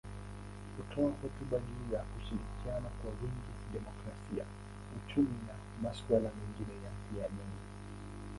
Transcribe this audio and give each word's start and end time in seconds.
Hutoa 0.77 1.11
hotuba 1.21 1.59
juu 1.59 1.93
ya 1.93 2.01
kushirikiana 2.03 2.89
kwa 2.89 3.09
wingi, 3.11 3.53
demokrasia, 3.73 4.45
uchumi 4.97 5.37
na 5.47 5.89
masuala 5.89 6.29
mengine 6.35 6.83
ya 6.85 6.91
kijamii. 7.07 7.59